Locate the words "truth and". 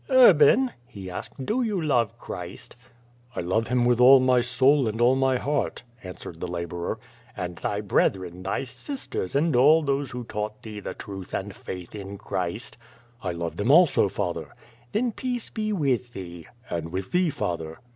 10.95-11.55